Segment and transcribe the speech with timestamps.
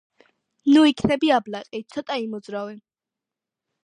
[0.75, 2.73] ნუ იქნები აბლაყი, ცოტა იმოძრავე.